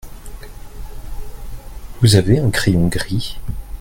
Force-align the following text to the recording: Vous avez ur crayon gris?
Vous 2.01 2.15
avez 2.15 2.37
ur 2.37 2.49
crayon 2.51 2.87
gris? 2.87 3.37